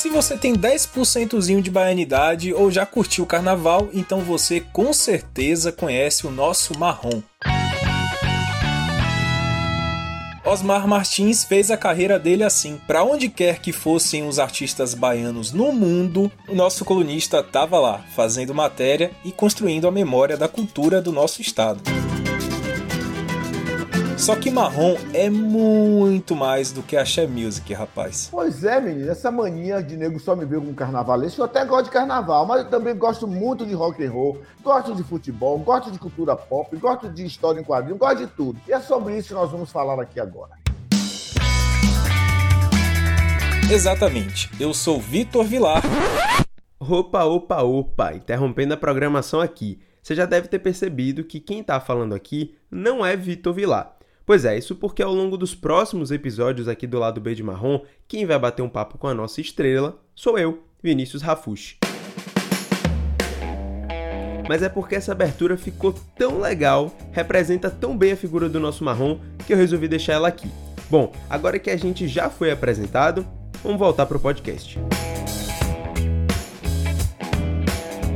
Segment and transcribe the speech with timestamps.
[0.00, 5.70] Se você tem 10%zinho de baianidade ou já curtiu o carnaval, então você com certeza
[5.70, 7.20] conhece o nosso marrom.
[10.42, 12.80] Osmar Martins fez a carreira dele assim.
[12.86, 18.02] Para onde quer que fossem os artistas baianos no mundo, o nosso colunista estava lá,
[18.16, 21.82] fazendo matéria e construindo a memória da cultura do nosso estado.
[24.20, 28.28] Só que marrom é muito mais do que axé music, rapaz.
[28.30, 31.86] Pois é, menino, essa mania de nego só me ver como carnavalesco, eu até gosto
[31.86, 35.90] de carnaval, mas eu também gosto muito de rock and roll, gosto de futebol, gosto
[35.90, 38.60] de cultura pop, gosto de história em quadrinhos, gosto de tudo.
[38.68, 40.52] E é sobre isso que nós vamos falar aqui agora.
[43.72, 44.50] Exatamente.
[44.60, 45.82] Eu sou Vitor Vilar.
[46.78, 49.80] Opa, opa, opa, interrompendo a programação aqui.
[50.02, 53.99] Você já deve ter percebido que quem está falando aqui não é Vitor Vilar.
[54.30, 57.80] Pois é, isso porque ao longo dos próximos episódios aqui do lado B de Marrom,
[58.06, 61.78] quem vai bater um papo com a nossa estrela sou eu, Vinícius Rafushi.
[64.48, 68.84] Mas é porque essa abertura ficou tão legal, representa tão bem a figura do nosso
[68.84, 70.48] Marrom, que eu resolvi deixar ela aqui.
[70.88, 73.26] Bom, agora que a gente já foi apresentado,
[73.64, 74.78] vamos voltar para o podcast.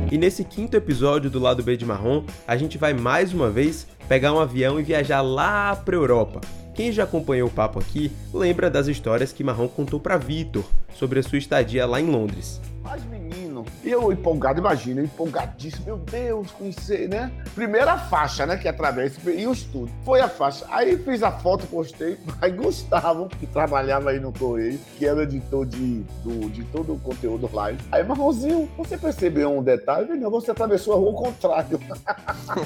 [0.09, 3.85] E nesse quinto episódio do lado B de Marrom, a gente vai mais uma vez
[4.07, 6.41] pegar um avião e viajar lá para Europa.
[6.73, 11.19] Quem já acompanhou o papo aqui lembra das histórias que Marrom contou para Vitor sobre
[11.19, 12.59] a sua estadia lá em Londres.
[12.83, 13.44] Mas menino,
[13.83, 17.31] eu empolgado, imagina, empolgadíssimo, meu Deus, conhecer, né?
[17.53, 19.91] Primeira faixa, né, que atravessa, e o estudo.
[20.03, 20.65] Foi a faixa.
[20.69, 25.65] Aí fiz a foto, postei, aí Gustavo, que trabalhava aí no Correio, que era editor
[25.65, 27.79] de, do, de todo o conteúdo live.
[27.91, 30.13] Aí, Marronzinho, você percebeu um detalhe?
[30.15, 31.79] Não, você atravessou a rua ao contrário.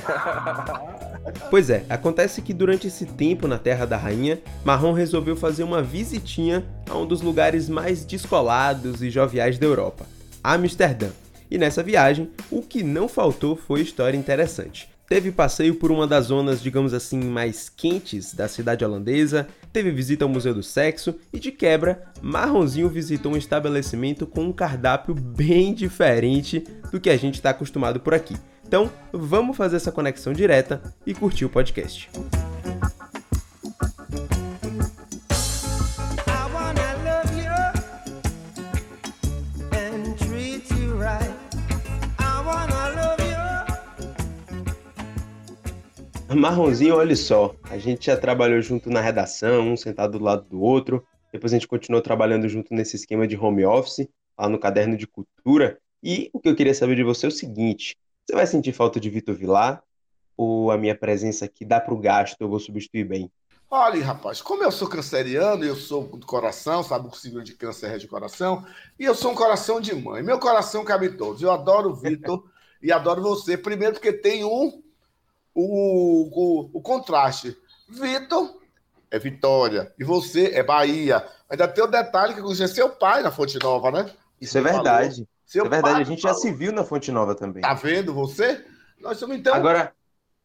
[1.49, 5.81] pois é, acontece que durante esse tempo na Terra da Rainha, Marrom resolveu fazer uma
[5.81, 10.05] visitinha a um dos lugares mais descolados e joviais da Europa.
[10.43, 11.09] Amsterdã.
[11.49, 14.89] E nessa viagem, o que não faltou foi história interessante.
[15.07, 20.23] Teve passeio por uma das zonas, digamos assim, mais quentes da cidade holandesa, teve visita
[20.23, 25.73] ao Museu do Sexo e, de quebra, Marronzinho visitou um estabelecimento com um cardápio bem
[25.73, 28.35] diferente do que a gente está acostumado por aqui.
[28.67, 32.07] Então, vamos fazer essa conexão direta e curtir o podcast.
[46.35, 50.61] Marronzinho, olha só, a gente já trabalhou junto na redação, um sentado do lado do
[50.61, 54.07] outro, depois a gente continuou trabalhando junto nesse esquema de home office,
[54.37, 57.31] lá no caderno de cultura, e o que eu queria saber de você é o
[57.31, 59.81] seguinte, você vai sentir falta de Vitor Vilar,
[60.37, 63.31] ou a minha presença aqui dá para o gasto, eu vou substituir bem?
[63.71, 67.91] Olha, rapaz, como eu sou canceriano, eu sou do coração, sabe o signo de câncer
[67.91, 68.65] é de coração,
[68.99, 70.23] e eu sou um coração de mãe.
[70.23, 71.43] Meu coração cabe todos.
[71.43, 72.43] Eu adoro o Vitor
[72.81, 73.55] e adoro você.
[73.55, 74.81] Primeiro porque tem um
[75.59, 77.55] o, o, o contraste.
[77.87, 78.59] Vitor
[79.11, 81.25] é Vitória e você é Bahia.
[81.49, 84.11] Ainda tem o detalhe que você é seu pai na Fonte Nova, né?
[84.39, 85.27] Isso é verdade.
[85.45, 87.61] Seu é verdade, a gente já se viu na Fonte Nova também.
[87.61, 88.63] Tá vendo você?
[88.99, 89.53] Nós somos então.
[89.53, 89.93] Agora,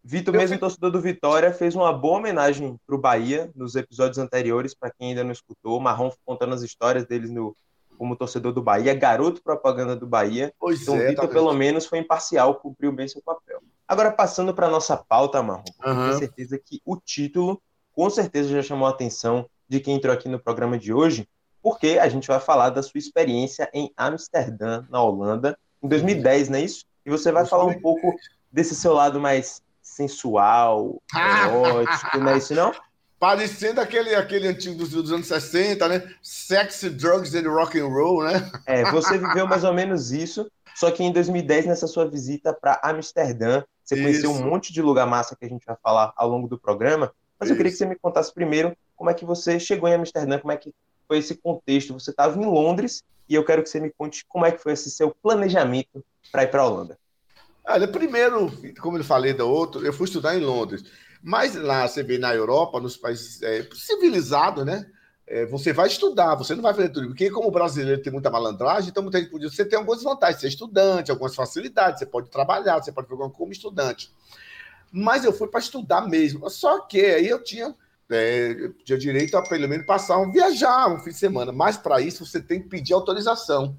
[0.03, 4.91] Vitor, mesmo torcedor do Vitória, fez uma boa homenagem pro Bahia nos episódios anteriores, para
[4.91, 5.79] quem ainda não escutou.
[5.79, 7.55] Marrom contando as histórias deles no,
[7.99, 10.53] como torcedor do Bahia, garoto propaganda do Bahia.
[10.59, 13.61] Pois então, é, Vitor, tá pelo menos, foi imparcial, cumpriu bem seu papel.
[13.87, 15.95] Agora, passando para nossa pauta, Marrom, uhum.
[16.07, 17.61] tenho certeza que o título,
[17.93, 21.29] com certeza, já chamou a atenção de quem entrou aqui no programa de hoje,
[21.63, 26.59] porque a gente vai falar da sua experiência em Amsterdã, na Holanda, em 2010, não
[26.59, 26.85] é isso?
[27.05, 28.15] E você vai falar um pouco
[28.51, 32.73] desse seu lado mais sensual, erótico, não é isso não?
[33.19, 36.15] Parecendo aquele, aquele antigo dos, anos 60, né?
[36.23, 38.51] Sex, drugs and rock and roll, né?
[38.67, 42.81] É, você viveu mais ou menos isso, só que em 2010, nessa sua visita para
[42.83, 44.05] Amsterdã, você isso.
[44.05, 47.13] conheceu um monte de lugar massa que a gente vai falar ao longo do programa,
[47.39, 47.53] mas isso.
[47.53, 50.53] eu queria que você me contasse primeiro como é que você chegou em Amsterdã, como
[50.53, 50.73] é que
[51.07, 51.95] foi esse contexto.
[51.95, 54.73] Você estava em Londres e eu quero que você me conte como é que foi
[54.73, 56.99] esse seu planejamento para ir para a Holanda.
[57.67, 60.85] Olha, primeiro, como eu falei da outro, eu fui estudar em Londres.
[61.27, 64.87] Mas lá você vê na Europa, nos países é, civilizados, né?
[65.27, 67.07] É, você vai estudar, você não vai fazer tudo.
[67.07, 69.49] Porque, como brasileiro tem muita malandragem, então muita gente podia.
[69.49, 73.31] Você tem algumas vantagens, você é estudante, algumas facilidades, você pode trabalhar, você pode jogar
[73.31, 74.13] como estudante.
[74.93, 76.51] Mas eu fui para estudar mesmo.
[76.51, 77.75] Só que aí eu tinha,
[78.11, 81.53] é, tinha direito a pelo menos passar um viajar um fim de semana.
[81.53, 83.75] Mas para isso você tem que pedir autorização.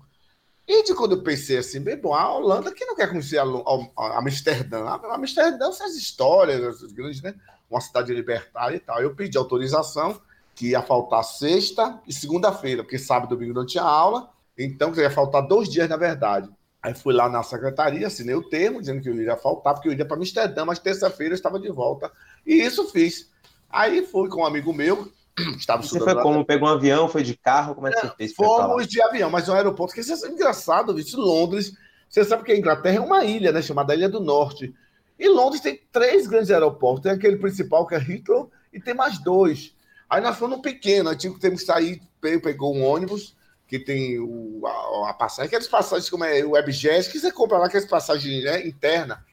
[0.67, 3.43] E de quando eu pensei assim, bem bom, a Holanda que não quer conhecer a,
[3.43, 4.83] a, Amsterdã.
[4.85, 7.35] A Amsterdã são as histórias, as grandes, né?
[7.69, 9.01] Uma cidade libertária e tal.
[9.01, 10.19] Eu pedi autorização
[10.55, 14.29] que ia faltar sexta e segunda-feira, porque sábado e domingo não tinha aula.
[14.57, 16.49] Então, ia faltar dois dias, na verdade.
[16.81, 19.91] Aí fui lá na secretaria, assinei o termo, dizendo que eu iria faltar, porque eu
[19.91, 22.11] iria para Amsterdã, mas terça-feira eu estava de volta.
[22.45, 23.29] E isso fiz.
[23.69, 25.11] Aí fui com um amigo meu,
[25.57, 26.45] estava Você foi como?
[26.45, 27.75] Pegou um avião, foi de carro?
[27.75, 28.33] Como é que você fez?
[28.33, 31.05] Fomos de avião, mas no aeroporto, que isso é engraçado, viu?
[31.15, 31.73] Londres,
[32.09, 33.61] você sabe que a Inglaterra é uma ilha, né?
[33.61, 34.73] Chamada Ilha do Norte.
[35.17, 37.03] E Londres tem três grandes aeroportos.
[37.03, 39.73] Tem aquele principal que é Heathrow e tem mais dois.
[40.09, 43.35] Aí nós fomos no pequeno, aí tínhamos que sair, pegou um ônibus
[43.67, 47.57] que tem o, a, a passagem, aquelas passagens como é o WebJet, que você compra
[47.57, 49.25] lá, aquelas passagens né, interna.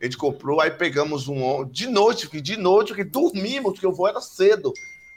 [0.00, 3.92] A gente comprou, aí pegamos um de noite, que de noite, que dormimos, porque o
[3.92, 4.72] voo era cedo.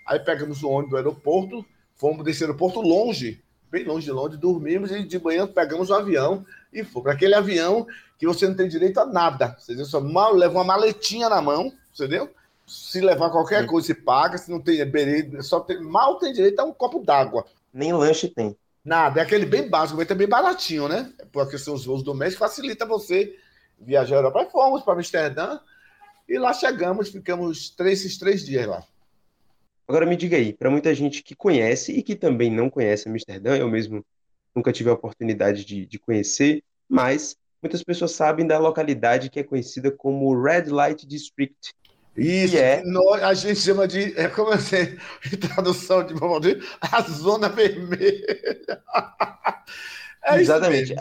[0.05, 1.65] Aí pegamos o ônibus do aeroporto,
[1.95, 3.41] fomos desse aeroporto longe,
[3.71, 7.35] bem longe de Londres, dormimos e de manhã pegamos um avião e fomos para aquele
[7.35, 7.87] avião
[8.19, 9.55] que você não tem direito a nada.
[9.59, 12.29] Você só mal leva uma maletinha na mão, entendeu?
[12.65, 14.37] Se levar qualquer coisa, você paga.
[14.37, 17.45] Se não tem berê, só tem, mal tem direito a um copo d'água.
[17.73, 18.55] Nem lanche tem.
[18.85, 21.11] Nada, é aquele bem básico, mas também baratinho, né?
[21.31, 23.37] Porque são os voos domésticos, facilita você
[23.79, 24.47] viajar a Europa.
[24.51, 25.59] Fomos para Amsterdã
[26.27, 28.83] e lá chegamos, ficamos três, esses três dias lá.
[29.87, 33.57] Agora me diga aí, para muita gente que conhece e que também não conhece Amsterdã,
[33.57, 34.05] eu mesmo
[34.55, 39.43] nunca tive a oportunidade de, de conhecer, mas muitas pessoas sabem da localidade que é
[39.43, 41.73] conhecida como Red Light District,
[42.15, 42.83] isso, é...
[42.83, 44.97] nós, a gente chama de, é como assim,
[45.41, 46.13] tradução de
[46.79, 48.83] a zona vermelha.
[50.25, 50.95] É Exatamente.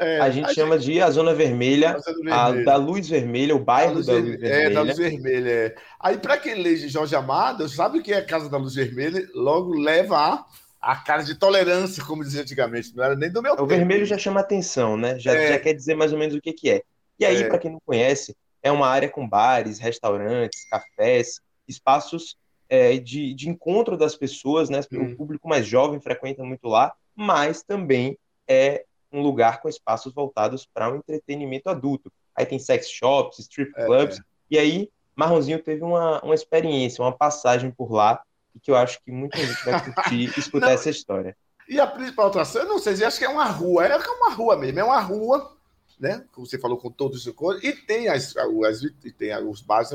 [0.00, 0.94] É, a gente a chama gente...
[0.94, 1.94] de a zona vermelha,
[2.30, 4.54] a da luz vermelha, o bairro luz da luz vermelha.
[4.54, 5.50] É, da luz vermelha.
[5.50, 5.74] É.
[6.00, 8.74] Aí, para quem lê de Jorge Amado, sabe o que é a Casa da Luz
[8.74, 9.28] Vermelha?
[9.34, 10.46] Logo leva a,
[10.80, 12.96] a cara de tolerância, como dizia antigamente.
[12.96, 13.64] Não era nem do meu o tempo.
[13.64, 15.18] O vermelho já chama atenção, né?
[15.18, 15.48] Já, é.
[15.48, 16.82] já quer dizer mais ou menos o que, que é.
[17.18, 17.46] E aí, é.
[17.46, 22.38] para quem não conhece, é uma área com bares, restaurantes, cafés, espaços
[22.70, 24.80] é, de, de encontro das pessoas, né?
[24.90, 25.14] O uhum.
[25.14, 28.16] público mais jovem frequenta muito lá, mas também
[28.48, 32.12] é um lugar com espaços voltados para um entretenimento adulto.
[32.34, 34.22] Aí tem sex shops, strip é, clubs, é.
[34.50, 38.22] e aí Marronzinho teve uma, uma experiência, uma passagem por lá,
[38.54, 41.36] e que eu acho que muita gente vai curtir escutar essa história.
[41.68, 44.56] E a principal atração, eu não sei, acho que é uma rua, é uma rua
[44.56, 45.56] mesmo, é uma rua
[46.00, 46.24] né?
[46.32, 48.80] Como você falou, com todos os cores, e tem as, as
[49.18, 49.90] tem os bares,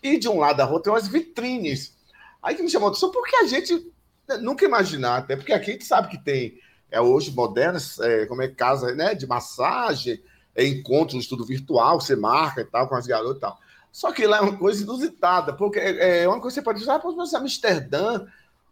[0.00, 1.92] e de um lado da rua tem umas vitrines.
[2.40, 3.92] Aí que me chamou a atenção, porque a gente
[4.40, 6.58] nunca imaginar, até porque aqui a gente sabe que tem
[6.90, 10.20] é hoje modernas, é, como é casa, né, de massagem,
[10.54, 13.58] é encontro, estudo virtual, você marca e tal com as garotas e tal.
[13.92, 16.78] Só que lá é uma coisa inusitada, porque é, é uma coisa que você pode
[16.78, 18.26] dizer, ah, pô, Amsterdã,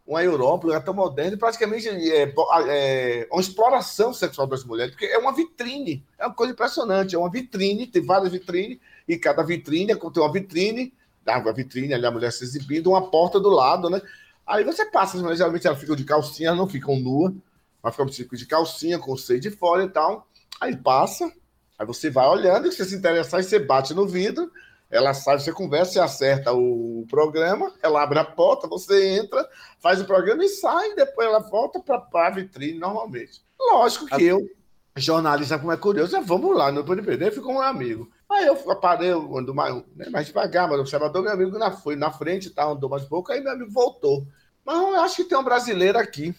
[0.06, 2.32] uma Europa, um lugar tão moderno, praticamente é,
[2.68, 7.18] é, uma exploração sexual das mulheres, porque é uma vitrine, é uma coisa impressionante, é
[7.18, 10.94] uma vitrine, tem várias vitrines, e cada vitrine tem uma vitrine,
[11.26, 14.00] a vitrine ali a mulher se exibindo, uma porta do lado, né?
[14.46, 17.34] Aí você passa, mas geralmente elas ficam de calcinha, elas não ficam nuas,
[17.82, 20.28] mas ficam de calcinha, com o seio de fora e tal.
[20.60, 21.32] Aí passa,
[21.78, 24.50] aí você vai olhando, e se você se interessar, você bate no vidro,
[24.90, 29.46] ela sai, você conversa, você acerta o programa, ela abre a porta, você entra,
[29.78, 33.42] faz o programa e sai, depois ela volta para a vitrine normalmente.
[33.60, 34.40] Lógico que eu,
[34.96, 38.10] jornalista, como é curioso, eu, vamos lá no PNPD, fico com um amigo.
[38.30, 41.70] Aí eu parei, eu ando mais, né, mais devagar, mas o observador, meu amigo na,
[41.70, 44.26] foi na frente, tá, andou mais pouco, aí meu amigo voltou.
[44.64, 46.34] Mas eu acho que tem um brasileiro aqui.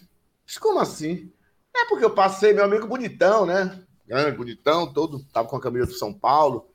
[0.50, 1.32] Mas como assim?
[1.76, 3.84] É porque eu passei, meu amigo bonitão, né?
[4.08, 6.74] Grande, bonitão, todo, tava com a camisa do São Paulo.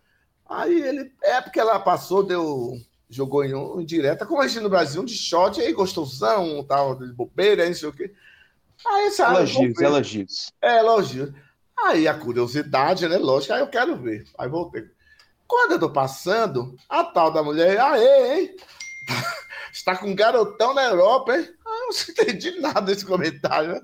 [0.49, 2.75] Aí ele, é porque ela passou, deu,
[3.11, 6.63] jogou em, um, em direta, como a gente no Brasil, um de shot, aí gostosão,
[6.63, 8.15] tal, de bobeira, não sei o quê.
[8.87, 10.53] Aí, sabe, elogios, elogios.
[10.63, 11.33] É, elogios.
[11.77, 13.19] Aí a curiosidade, né?
[13.19, 14.25] Lógico, aí eu quero ver.
[14.39, 14.85] Aí voltei.
[15.49, 18.57] Quando eu tô passando, a tal da mulher, aê, hein?
[19.73, 21.53] Está com um garotão na Europa, hein?
[21.87, 23.81] Não entendi nada desse comentário, né?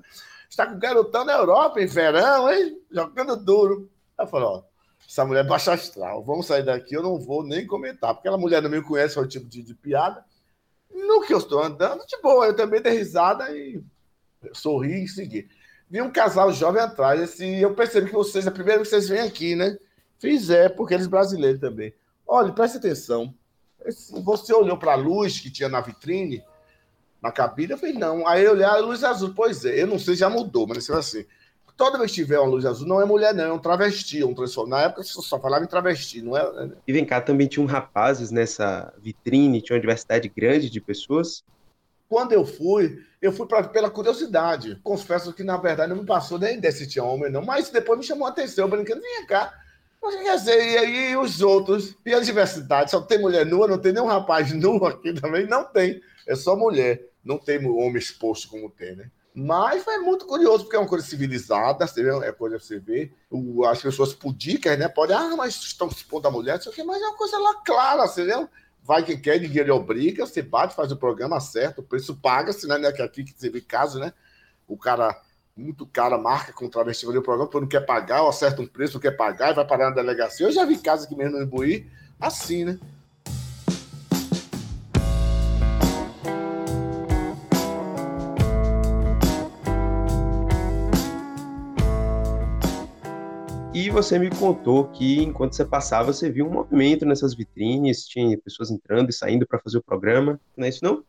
[0.49, 2.81] Está com um garotão na Europa, em verão, hein?
[2.91, 3.89] Jogando duro.
[4.19, 4.63] Eu falei, ó,
[5.07, 6.23] essa mulher é baixa astral.
[6.23, 9.21] Vamos sair daqui, eu não vou nem comentar, porque aquela mulher não me conhece, é
[9.21, 10.23] o tipo de, de piada.
[10.93, 13.81] No que eu estou andando, de boa, eu também dei risada e
[14.53, 15.47] sorri e segui.
[15.89, 19.21] Vi um casal jovem atrás, esse, eu percebi que vocês, primeira vez que vocês vêm
[19.21, 19.77] aqui, né?
[20.19, 21.93] Fiz é, porque eles brasileiros também.
[22.27, 23.33] Olha, preste atenção.
[24.23, 26.43] Você olhou para a luz que tinha na vitrine,
[27.21, 28.27] na cabine, eu falei, não.
[28.27, 29.33] Aí eu olhei a luz azul.
[29.35, 31.25] Pois é, eu não sei, já mudou, mas assim,
[31.77, 34.33] toda vez que tiver uma luz azul, não é mulher, não, é um travesti, um
[34.33, 34.69] transform...
[34.69, 36.51] Na época só falava em travesti, não é?
[36.67, 36.71] Né?
[36.87, 41.43] E vem cá, também tinham rapazes nessa vitrine, tinha uma diversidade grande de pessoas?
[42.09, 44.79] Quando eu fui, eu fui pra, pela curiosidade.
[44.83, 47.97] Confesso que, na verdade, não me passou nem ideia se tinha homem, não, mas depois
[47.97, 49.53] me chamou a atenção, brincando, vem cá.
[50.01, 51.95] Mas quer dizer, e aí os outros?
[52.05, 52.89] E a diversidade?
[52.89, 55.45] Só tem mulher nua, não tem nenhum rapaz nu aqui também?
[55.45, 56.01] Não tem.
[56.27, 57.10] É só mulher.
[57.23, 59.11] Não tem homem exposto como tem, né?
[59.33, 61.85] Mas foi muito curioso, porque é uma coisa civilizada,
[62.23, 63.11] é coisa que você vê.
[63.29, 64.89] O, as pessoas pudicas, né?
[64.89, 67.17] Podem, ah, mas estão se pondo a mulher, não sei o quê, mas é uma
[67.17, 68.49] coisa lá clara, entendeu?
[68.83, 72.67] Vai quem quer, ninguém lhe obriga, você bate, faz o programa, certo, o preço paga-se,
[72.67, 72.91] né?
[72.91, 74.11] Que aqui que você vê caso, né?
[74.67, 75.21] O cara,
[75.55, 78.95] muito cara, marca com travesti o programa, porque não quer pagar, ou acerta um preço,
[78.95, 80.45] não quer pagar, e vai parar na delegacia.
[80.45, 82.79] Eu já vi casos aqui mesmo no Imbuí, assim, né?
[93.81, 98.37] E você me contou que enquanto você passava, você viu um movimento nessas vitrines, tinha
[98.37, 100.39] pessoas entrando e saindo para fazer o programa.
[100.55, 101.03] Não é isso, não?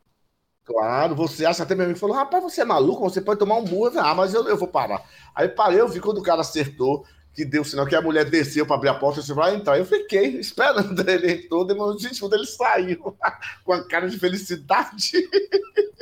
[0.64, 3.64] Claro, você acha até meu amigo falou: rapaz, você é maluco, você pode tomar um
[3.64, 3.92] burro.
[3.98, 5.04] Ah, mas eu, eu vou parar.
[5.34, 8.64] Aí parei, eu vi quando o cara acertou, que deu sinal que a mulher desceu
[8.64, 9.76] para abrir a porta, você vai entrar.
[9.76, 13.14] Eu fiquei esperando ele entrou, demorou 20 minutos, ele saiu
[13.64, 15.12] com a cara de felicidade.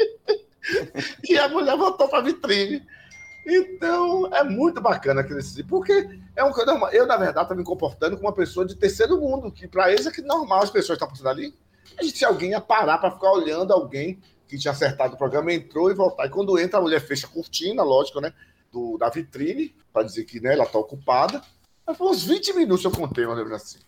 [1.29, 2.87] e a mulher voltou para a vitrine.
[3.53, 6.53] Então, é muito bacana crescer, porque é um
[6.93, 10.07] eu, na verdade, estou me comportando como uma pessoa de terceiro mundo, que para eles
[10.07, 11.53] é que normal as pessoas estão passando ali.
[11.99, 15.53] A gente, se alguém ia parar para ficar olhando alguém que tinha acertado o programa,
[15.53, 16.27] entrou e voltar.
[16.27, 18.33] E quando entra, a mulher fecha a cortina, lógico, né?
[18.71, 21.43] Do, da vitrine, para dizer que né, ela está ocupada.
[21.87, 23.79] Aí foi uns 20 minutos eu contei, uma vez assim.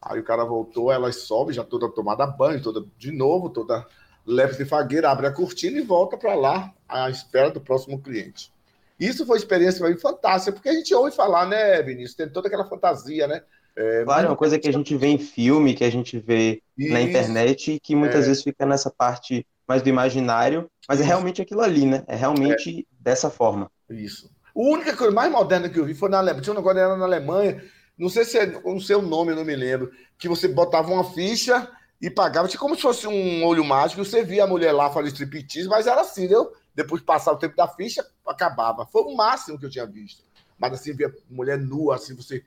[0.00, 3.86] Aí o cara voltou, ela sobe, já toda tomada banho, toda de novo, toda
[4.24, 8.52] leve de fagueira, abre a cortina e volta para lá à espera do próximo cliente.
[9.00, 12.14] Isso foi uma experiência para mim fantástica, porque a gente ouve falar, né, Vinícius?
[12.14, 13.42] Tem toda aquela fantasia, né?
[13.74, 16.62] É, claro, é uma coisa que a gente vê em filme, que a gente vê
[16.76, 16.92] Isso.
[16.92, 18.28] na internet, e que muitas é.
[18.28, 22.04] vezes fica nessa parte mais do imaginário, mas é realmente aquilo ali, né?
[22.06, 22.84] É realmente é.
[23.00, 23.70] dessa forma.
[23.88, 24.30] Isso.
[24.54, 26.42] A única coisa mais moderna que eu vi foi na Alemanha.
[26.42, 27.62] Tinha um negócio era na Alemanha,
[27.96, 31.04] não sei se é, não sei o nome, não me lembro, que você botava uma
[31.04, 31.70] ficha
[32.02, 35.08] e pagava, tipo como se fosse um olho mágico, você via a mulher lá fazer
[35.08, 36.50] striptease, mas era assim, entendeu?
[36.82, 38.86] Depois de passar o tempo da ficha, acabava.
[38.86, 40.24] Foi o máximo que eu tinha visto.
[40.58, 42.42] Mas assim, ver mulher nua, assim, você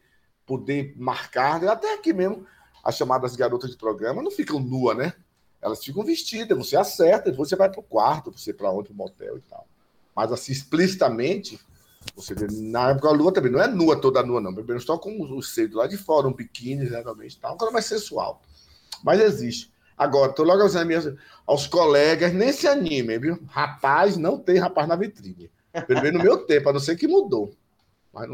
[0.46, 1.68] poder marcar, né?
[1.68, 2.46] até aqui mesmo,
[2.84, 5.13] as chamadas garotas de programa não ficam nuas, né?
[5.62, 8.94] Elas ficam vestidas, você acerta, depois você vai para o quarto, você para onde, para
[8.94, 9.66] o motel e tal.
[10.16, 11.60] Mas assim, explicitamente,
[12.16, 14.54] você vê, na época a lua também não é nua, toda nua, não.
[14.54, 17.86] Primeiro só com os seios lá de fora, um biquíni, geralmente, tal, uma coisa mais
[17.86, 18.42] sensual.
[19.04, 19.73] Mas existe.
[19.98, 21.14] Agora, tô logo avisando minhas,
[21.46, 23.40] aos colegas, nem se animem, viu?
[23.48, 25.50] Rapaz, não tem rapaz na vitrine.
[25.88, 27.54] Pelo menos no meu tempo, a não ser que mudou.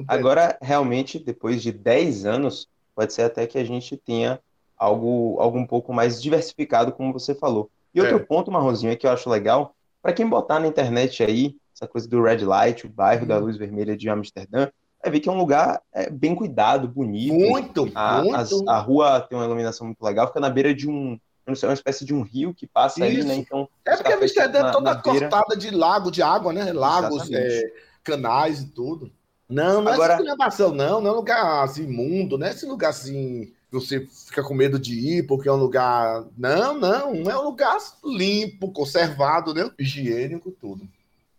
[0.08, 4.40] Agora, realmente, depois de 10 anos, pode ser até que a gente tenha
[4.78, 7.70] algo, algo um pouco mais diversificado, como você falou.
[7.94, 8.20] E outro é.
[8.20, 12.08] ponto, Marronzinho, é que eu acho legal, para quem botar na internet aí, essa coisa
[12.08, 13.28] do Red Light, o bairro hum.
[13.28, 14.70] da luz vermelha de Amsterdã,
[15.02, 17.34] vai ver que é um lugar é, bem cuidado, bonito.
[17.34, 18.70] Muito, a, muito.
[18.70, 21.18] A rua tem uma iluminação muito legal, fica na beira de um,
[21.50, 23.20] não sei, uma espécie de um rio que passa Isso.
[23.20, 23.36] ali, né?
[23.36, 26.72] Então, é porque Amsterdã é toda cortada de lago, de água, né?
[26.72, 27.72] Lagos, é,
[28.04, 29.12] canais e tudo.
[29.48, 30.14] Não, não Agora...
[30.14, 31.02] é esculhambação, não.
[31.02, 34.80] Não é um lugar assim, imundo, não é esse lugar assim você fica com medo
[34.80, 36.26] de ir porque é um lugar.
[36.38, 39.70] Não, não, é um lugar limpo, conservado, né?
[39.78, 40.88] Higiênico, tudo.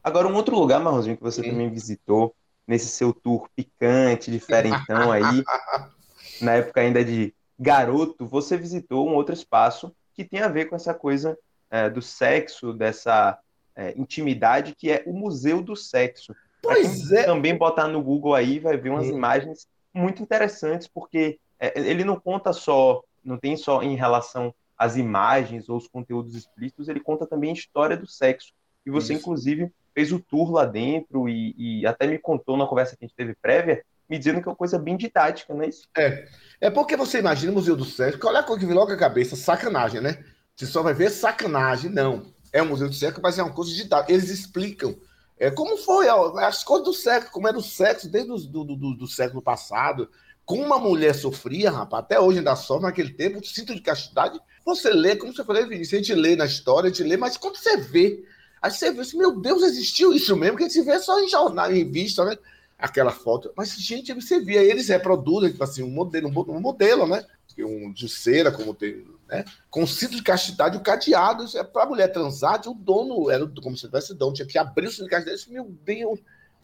[0.02, 1.50] Agora, um outro lugar, Marrozinho, que você Sim.
[1.50, 2.34] também visitou
[2.66, 5.22] nesse seu tour picante, diferentão aí,
[6.40, 9.92] na época ainda de garoto, você visitou um outro espaço
[10.24, 11.38] que tem a ver com essa coisa
[11.70, 13.38] é, do sexo, dessa
[13.74, 16.34] é, intimidade, que é o Museu do Sexo.
[16.62, 17.24] Pois é.
[17.24, 22.20] Também botar no Google aí, vai ver umas imagens muito interessantes, porque é, ele não
[22.20, 27.26] conta só, não tem só em relação às imagens ou os conteúdos explícitos, ele conta
[27.26, 28.52] também a história do sexo.
[28.84, 29.22] E você, Isso.
[29.22, 33.08] inclusive, fez o tour lá dentro e, e, até me contou na conversa que a
[33.08, 35.88] gente teve prévia, me dizendo que é uma coisa bem didática, não é isso?
[35.96, 36.28] É.
[36.60, 38.92] É porque você imagina o Museu do Sexo, que olha a coisa que vem logo
[38.92, 40.24] a cabeça, sacanagem, né?
[40.56, 42.34] Você só vai ver sacanagem, não.
[42.52, 44.12] É um Museu do Sexo, mas é uma coisa didática.
[44.12, 44.96] Eles explicam
[45.40, 48.94] é, como foi as coisas do sexo, como era o sexo desde o do, do,
[48.94, 50.10] do século passado,
[50.44, 54.90] como uma mulher sofria, rapaz, até hoje ainda sofre naquele tempo, cinto de castidade, você
[54.90, 57.56] lê, como você falou, Vinícius, a gente lê na história, a gente lê, mas quando
[57.56, 58.22] você vê,
[58.60, 61.28] aí você vê assim, meu Deus, existiu isso mesmo, que a gente vê só em
[61.28, 62.36] jornal, em revista, né?
[62.80, 63.52] Aquela foto.
[63.56, 67.24] Mas, gente, você via, eles reproduzem, tipo assim, um modelo, um modelo, né?
[67.58, 69.44] Um de cera, como tem, né?
[69.68, 73.76] Com cinto de castidade, o cadeado, é para a mulher transar, o dono era como
[73.76, 76.20] se tivesse dono, tinha que abrir o cinto de castidade, meu Deus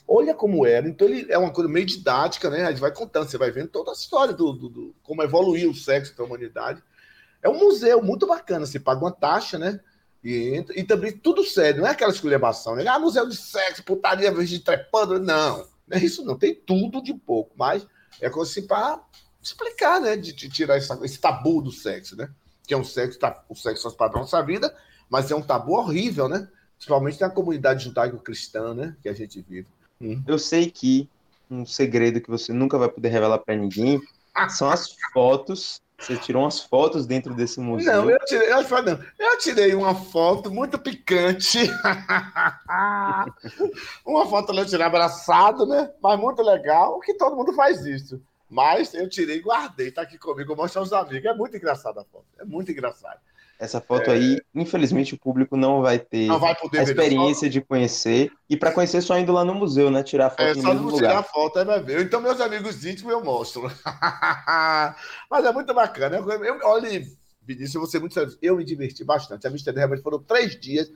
[0.09, 0.89] olha como era.
[0.89, 2.65] Então ele é uma coisa meio didática, né?
[2.65, 5.71] A gente vai contando, você vai vendo toda a história do, do, do como evoluiu
[5.71, 6.83] o sexo da humanidade.
[7.43, 9.81] É um museu muito bacana, você paga uma taxa, né?
[10.23, 12.87] E, e também tudo sério, não é aquela esculhambação, né?
[12.87, 15.19] Ah, museu de sexo, putaria, de trepando.
[15.21, 17.87] Não, não é isso não, tem tudo de pouco, mas
[18.21, 19.03] é coisa assim para
[19.43, 20.17] explicar, né?
[20.17, 22.29] De, de tirar essa, esse tabu do sexo, né?
[22.67, 24.75] Que é um sexo, tá, o sexo faz padrão da nossa vida,
[25.09, 26.49] mas é um tabu horrível, né?
[26.77, 29.67] principalmente na comunidade judaico-cristã, né, que a gente vive.
[30.01, 30.23] Hum.
[30.27, 31.09] Eu sei que
[31.51, 34.01] um segredo que você nunca vai poder revelar para ninguém
[34.51, 35.81] são as fotos.
[35.99, 38.03] Você tirou umas fotos dentro desse museu?
[38.03, 41.59] Não, eu tirei, eu, não, eu tirei uma foto muito picante.
[44.05, 45.91] uma foto eu tirei abraçado, né?
[46.03, 48.21] Mas muito legal, que todo mundo faz isso.
[48.49, 51.25] Mas eu tirei e guardei, tá aqui comigo, eu mostro aos amigos.
[51.25, 53.19] É muito engraçada a foto, é muito engraçado.
[53.59, 54.15] Essa foto é...
[54.15, 58.31] aí, infelizmente, o público não vai ter não vai a experiência de conhecer.
[58.49, 60.03] E para conhecer, só indo lá no museu, né?
[60.03, 61.11] Tirar foto é, no só mesmo lugar.
[61.11, 62.03] tirar foto, aí vai ver.
[62.03, 63.63] Então, meus amigos íntimos, eu mostro.
[65.31, 66.19] Mas é muito bacana.
[66.19, 67.03] Eu, olha,
[67.43, 68.37] Vinícius, eu vou ser muito sério.
[68.43, 69.47] Eu me diverti bastante.
[69.47, 70.91] A Amsterdã realmente foram três dias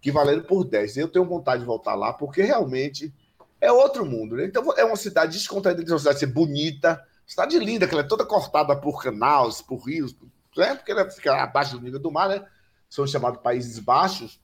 [0.00, 0.96] que valeram por dez.
[0.96, 3.12] Eu tenho vontade de voltar lá, porque realmente
[3.60, 4.44] é outro mundo, né?
[4.46, 8.06] Então, é uma cidade descontraída, é uma cidade ser bonita, cidade linda, que ela é
[8.06, 10.28] toda cortada por canais, por rios, por
[10.60, 10.74] né?
[10.74, 12.44] porque ela fica abaixo do nível do mar, né?
[12.88, 14.40] São chamados Países Baixos.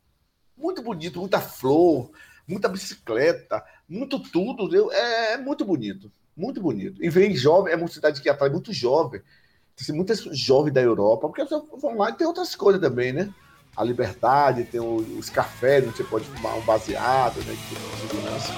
[0.56, 2.10] Muito bonito, muita flor,
[2.46, 4.68] muita bicicleta, muito tudo.
[4.68, 4.92] Viu?
[4.92, 7.02] É, é muito bonito, muito bonito.
[7.02, 9.22] E vem jovem, é uma cidade que atrai muito jovem.
[9.74, 13.32] Tem muitas jovens da Europa, porque vão lá e tem outras coisas também, né?
[13.74, 17.54] A liberdade, tem os cafés, onde você pode tomar um baseado, né?
[17.54, 18.52] De segurança.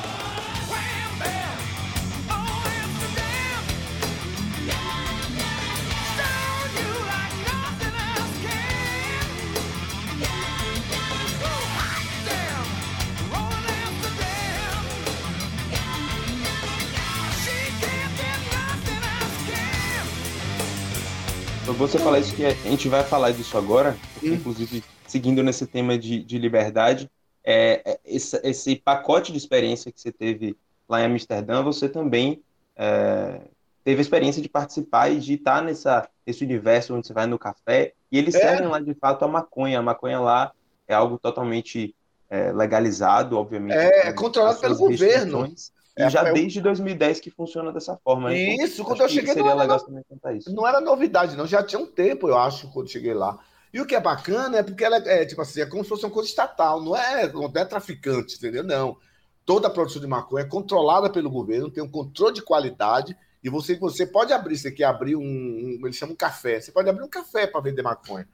[21.76, 24.34] Você falar isso que a gente vai falar disso agora, porque, hum.
[24.34, 27.10] inclusive seguindo nesse tema de, de liberdade,
[27.44, 30.56] é, é, esse, esse, pacote de experiência que você teve
[30.88, 32.42] lá em Amsterdã, você também
[32.74, 33.40] é,
[33.84, 37.38] teve a experiência de participar e de estar nessa, nesse universo onde você vai no
[37.38, 38.38] café, e eles é.
[38.38, 39.78] servem lá de fato a maconha.
[39.78, 40.52] A maconha lá
[40.88, 41.94] é algo totalmente
[42.30, 43.76] é, legalizado, obviamente.
[43.76, 45.52] É, controlado pelo governo.
[45.96, 48.30] E é, já desde 2010 que funciona dessa forma.
[48.30, 48.54] Né?
[48.54, 49.32] Então, isso, quando eu cheguei.
[49.32, 50.52] Seria não legal também contar isso.
[50.52, 51.46] Não era novidade, não.
[51.46, 53.38] Já tinha um tempo, eu acho, quando cheguei lá.
[53.72, 56.04] E o que é bacana é porque ela é, tipo assim, é como se fosse
[56.04, 58.62] uma coisa estatal, não é, não é traficante, entendeu?
[58.62, 58.96] Não.
[59.44, 63.50] Toda a produção de maconha é controlada pelo governo, tem um controle de qualidade, e
[63.50, 66.88] você, você pode abrir, você quer abrir um, um eles chamam um café, você pode
[66.88, 68.28] abrir um café para vender maconha.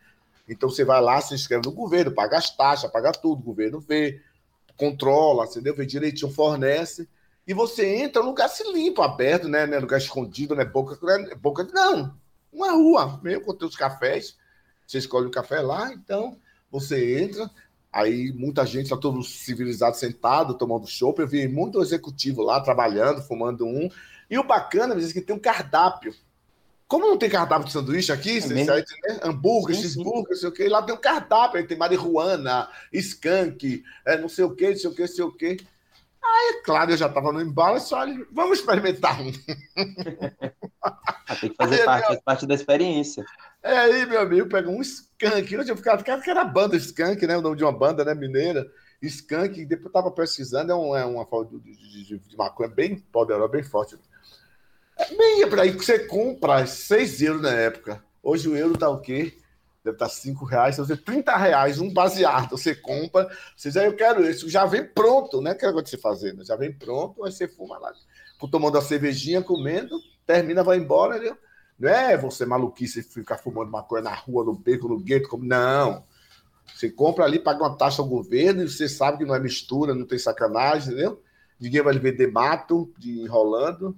[0.47, 3.81] Então você vai lá, se inscreve no governo, paga as taxas, paga tudo, o governo
[3.81, 4.21] vê,
[4.77, 5.75] controla, entendeu?
[5.75, 7.09] Vê direitinho, fornece
[7.47, 9.67] e você entra num lugar se limpo, aberto, né?
[9.67, 10.65] né lugar escondido, né?
[10.65, 11.35] Boca, né?
[11.35, 11.67] boca.
[11.73, 12.15] Não,
[12.53, 14.37] uma rua, mesmo com os cafés.
[14.87, 16.37] Você escolhe o café lá, então
[16.71, 17.51] você entra.
[17.93, 21.21] Aí muita gente, está todo civilizado, sentado, tomando chopp.
[21.21, 23.89] Eu vi muito executivo lá trabalhando, fumando um.
[24.29, 26.15] E o bacana, diz que tem um cardápio.
[26.87, 29.21] Como não tem cardápio de sanduíche aqui, é você sabe, né?
[29.23, 34.29] hambúrguer, cheeseburger, sei o quê, lá tem um cardápio, aí tem marihuana, skunk, é, não
[34.29, 35.57] sei o quê, não sei o quê, não sei o quê.
[36.23, 39.33] Aí, claro, eu já estava no embalo, só vamos experimentar um.
[40.83, 42.23] Ah, tem que fazer aí, parte, meu...
[42.23, 43.25] parte da experiência.
[43.63, 45.53] É aí, meu amigo, pega um skunk.
[45.53, 47.37] Eu tinha ficado, cara, que era banda skunk, né?
[47.37, 48.15] O nome de uma banda, né?
[48.15, 48.67] Mineira.
[49.03, 52.99] Skunk, depois eu estava pesquisando, é, um, é uma forma de, de, de, maconha bem
[52.99, 53.97] poderosa, bem forte.
[54.99, 58.05] É bem para aí que você compra 6 euros na época.
[58.23, 59.40] Hoje o euro tá o quê?
[59.83, 63.97] Deve estar 5 reais, você 30 reais, um baseado, você compra, você diz, ah, eu
[63.97, 65.55] quero isso, já vem pronto, né?
[65.55, 66.45] Que é você fazer, né?
[66.45, 67.93] já vem pronto, aí você fuma lá,
[68.51, 71.19] tomando a cervejinha, comendo, termina, vai embora?
[71.79, 76.05] Não é você maluquice ficar fumando maconha na rua, no beco, no gueto, como não.
[76.75, 79.95] Você compra ali, paga uma taxa ao governo, e você sabe que não é mistura,
[79.95, 81.23] não tem sacanagem, entendeu?
[81.59, 83.97] Ninguém vai lhe vender mato de enrolando.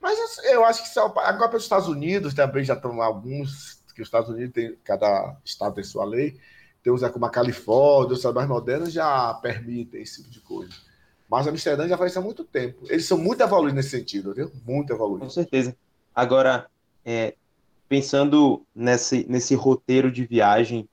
[0.00, 4.08] Mas eu acho que agora para os Estados Unidos também já estão alguns que os
[4.08, 6.38] Estados Unidos tem, cada estado tem sua lei,
[6.82, 10.74] tem uns como a Califórnia, os mais modernos já permitem esse tipo de coisa.
[11.30, 12.84] Mas Amsterdã já faz isso há muito tempo.
[12.88, 14.52] Eles são muito evoluídos nesse sentido, viu?
[14.66, 15.28] Muito evoluídos.
[15.28, 15.74] Com certeza.
[16.14, 16.66] Agora,
[17.04, 17.34] é,
[17.88, 20.86] pensando nesse, nesse roteiro de viagem,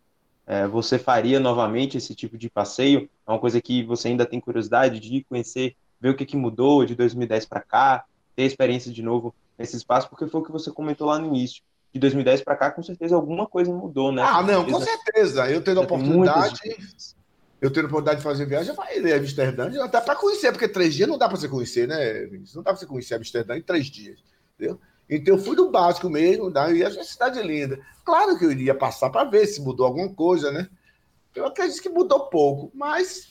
[0.48, 3.10] é, você faria novamente esse tipo de passeio?
[3.28, 6.86] É uma coisa que você ainda tem curiosidade de conhecer, ver o que, que mudou
[6.86, 10.72] de 2010 para cá, ter experiência de novo nesse espaço, porque foi o que você
[10.72, 11.62] comentou lá no início
[11.94, 14.22] de 2010 para cá, com certeza alguma coisa mudou, né?
[14.26, 15.50] Ah, não, com certeza.
[15.50, 16.60] Eu tendo a oportunidade,
[17.60, 20.94] eu tendo a oportunidade de fazer viagem, eu falei Amsterdã, até para conhecer, porque três
[20.94, 22.56] dias não dá para você conhecer, né, Vinícius?
[22.56, 24.20] Não dá para você conhecer Amsterdã em três dias,
[24.56, 24.80] entendeu?
[25.10, 27.78] Então eu fui do básico mesmo, da, e a cidade linda.
[28.06, 30.70] Claro que eu iria passar para ver se mudou alguma coisa, né?
[31.36, 33.28] Eu acredito que mudou pouco, mas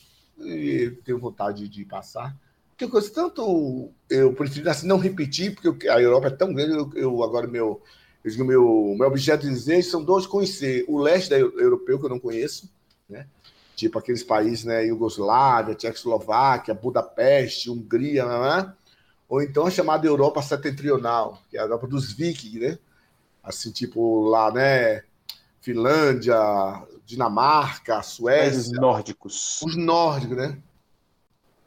[1.05, 2.37] tenho vontade de passar.
[2.71, 6.91] Porque coisa, tanto eu prefiro assim, não repetir, porque a Europa é tão grande, eu,
[6.95, 7.83] eu agora meu
[8.23, 12.11] eu digo, meu, meu objeto de desejo são dois: conhecer o leste europeu, que eu
[12.11, 12.71] não conheço,
[13.09, 13.27] né?
[13.81, 18.75] tipo aqueles países, né, Iugoslávia, Tchecoslováquia, Budapeste, Hungria, né?
[19.27, 22.79] ou então a chamada Europa Setentrional, que é a Europa dos Vikings, né?
[23.43, 25.03] Assim, tipo lá, né?
[25.61, 26.37] Finlândia,
[27.07, 28.61] Dinamarca, Suécia.
[28.61, 29.63] Os nórdicos.
[29.63, 30.59] Os nórdicos, né?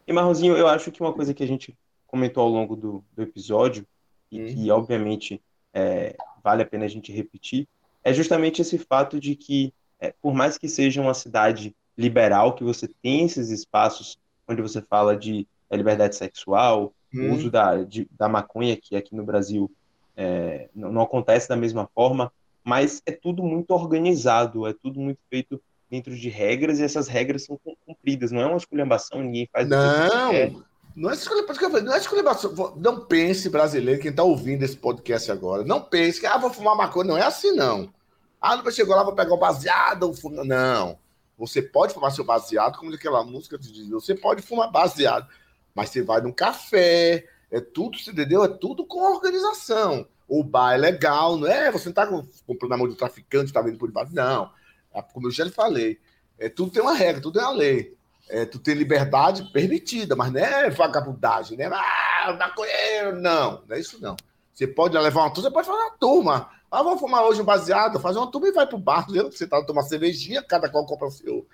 [0.05, 3.23] E Marrozinho, eu acho que uma coisa que a gente comentou ao longo do, do
[3.23, 3.87] episódio,
[4.31, 4.45] e hum.
[4.47, 5.41] que obviamente
[5.73, 7.67] é, vale a pena a gente repetir,
[8.03, 12.63] é justamente esse fato de que, é, por mais que seja uma cidade liberal, que
[12.63, 17.29] você tem esses espaços onde você fala de liberdade sexual, hum.
[17.29, 19.71] o uso da, de, da maconha, que aqui no Brasil
[20.15, 22.31] é, não, não, acontece da mesma forma,
[22.63, 27.45] mas é tudo muito organizado, é tudo muito feito dentro de regras e essas regras
[27.45, 30.63] são cumpridas, não é uma esculhambação, ninguém faz Não,
[30.95, 32.73] não é esculhambação, não é esculhambação.
[32.77, 36.75] Não pense, brasileiro, quem está ouvindo esse podcast agora, não pense que, ah, vou fumar
[36.75, 37.91] maconha, não é assim não.
[38.39, 40.43] Ah, não chegou lá, vou pegar um baseado, um fuma...
[40.43, 40.99] não.
[41.37, 45.27] Você pode fumar seu baseado, como aquela música te diz, você pode fumar baseado,
[45.73, 48.43] mas você vai num café, é tudo, você entendeu?
[48.43, 50.07] É tudo com organização.
[50.27, 51.71] O bar é legal, não é?
[51.71, 52.07] Você não está
[52.47, 54.13] comprando na mão do traficante, está vendo por debaixo.
[54.13, 54.51] Não.
[54.93, 55.99] É, como eu já lhe falei,
[56.37, 57.95] é, tudo tem uma regra, tudo é uma lei.
[58.33, 61.69] É, tu tem liberdade permitida, mas não é vagabundagem, né?
[61.71, 64.15] Ah, maconheiro, não, não é isso não.
[64.51, 66.49] Você pode levar uma turma, você pode fazer uma turma.
[66.71, 69.63] Ah, vamos fumar hoje um baseado, fazer uma turma e vai pro bar, você tá
[69.63, 71.45] tomando cervejinha, cada qual compra o seu,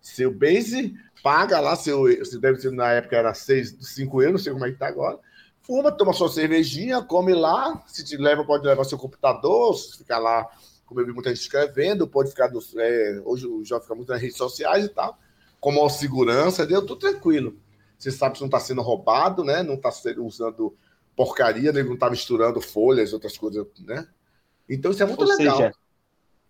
[0.00, 2.02] seu base, paga lá seu.
[2.02, 4.86] Você deve ser na época era 6, 5 euros, não sei como é que tá
[4.86, 5.18] agora.
[5.62, 7.82] Fuma, toma sua cervejinha, come lá.
[7.88, 10.48] Se te leva, pode levar seu computador, se ficar lá,
[10.86, 12.48] como eu vi muita gente escrevendo, pode ficar.
[12.76, 15.18] É, hoje o fica muito nas redes sociais e tal.
[15.62, 17.56] Como segurança, deu tudo tranquilo.
[17.96, 19.62] Você sabe que não está sendo roubado, né?
[19.62, 20.76] Não está usando
[21.14, 21.84] porcaria, né?
[21.84, 24.08] não está misturando folhas, outras coisas, né?
[24.68, 25.56] Então isso é muito Ou legal.
[25.56, 25.72] Seja,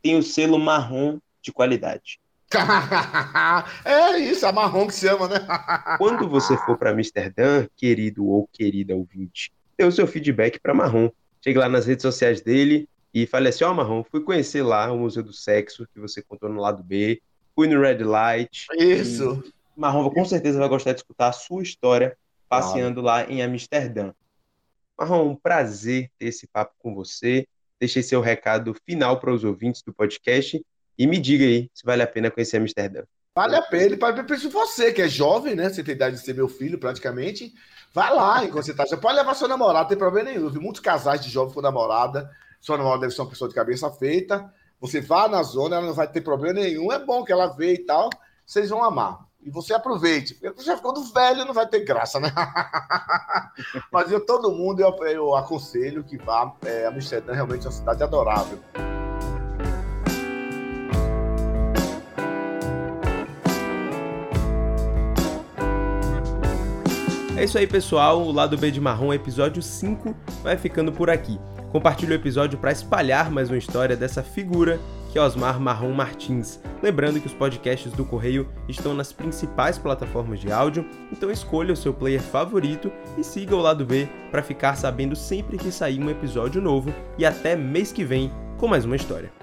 [0.03, 2.18] tem o selo marrom de qualidade.
[3.85, 5.46] é isso, a marrom que se chama, né?
[5.98, 11.11] Quando você for para Amsterdã, querido ou querida ouvinte, dê o seu feedback para Marrom.
[11.44, 14.90] Chegue lá nas redes sociais dele e fale assim: Ó, oh, Marrom, fui conhecer lá
[14.90, 17.20] o Museu do Sexo, que você contou no lado B,
[17.57, 18.67] no Red Light.
[18.79, 19.43] Isso.
[19.77, 22.17] Marrom com certeza vai gostar de escutar a sua história
[22.49, 24.12] passeando lá em Amsterdã.
[24.99, 27.47] Marrom, um prazer ter esse papo com você.
[27.81, 30.65] Deixei seu recado final para os ouvintes do podcast
[30.99, 33.03] e me diga aí se vale a pena conhecer Amsterdã.
[33.35, 33.97] Vale a pena.
[33.97, 35.71] Para você, que é jovem, né?
[35.71, 37.53] Você tem idade de ser meu filho, praticamente.
[37.93, 38.85] Vai lá, enquanto você tá.
[38.87, 40.49] Já pode levar sua namorada, não tem problema nenhum.
[40.49, 42.31] Vi muitos casais de jovem com namorada.
[42.61, 44.53] Sua namorada deve ser uma pessoa de cabeça feita.
[44.83, 46.90] Você vá na zona, ela não vai ter problema nenhum.
[46.90, 48.11] É bom que ela vê e tal.
[48.45, 49.21] Vocês vão amar.
[49.40, 50.35] E você aproveite.
[50.35, 52.33] Porque já ficando velho, não vai ter graça, né?
[53.92, 56.53] Mas eu, todo mundo, eu, eu aconselho que vá.
[56.64, 58.59] É, Amsterdã realmente é uma cidade adorável.
[67.37, 68.21] É isso aí, pessoal.
[68.21, 71.38] O lado B de Marrom, episódio 5, vai ficando por aqui.
[71.73, 74.79] Compartilhe o episódio para espalhar mais uma história dessa figura
[75.11, 76.61] que é Osmar Marrom Martins.
[76.83, 81.77] Lembrando que os podcasts do Correio estão nas principais plataformas de áudio, então escolha o
[81.77, 86.11] seu player favorito e siga o lado B para ficar sabendo sempre que sair um
[86.11, 89.42] episódio novo e até mês que vem com mais uma história.